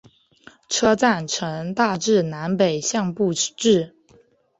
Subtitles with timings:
[0.67, 3.95] 车站呈大致南北向布置。